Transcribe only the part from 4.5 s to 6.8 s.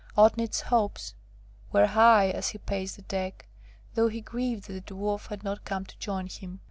that the Dwarf had not come to join him.